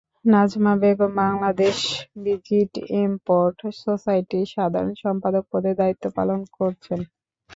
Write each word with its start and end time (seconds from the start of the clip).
Nazma 0.25 0.73
Begum 0.81 1.11
Bangladesh 1.21 1.77
visit 2.23 2.71
import 2.99 3.55
সোসাইটির 3.81 4.45
সাধারণ 4.53 4.93
সম্পাদক 5.03 5.43
পদে 5.51 5.71
দায়িত্ব 5.79 6.05
পালন 6.17 6.39
করছেন। 6.57 6.99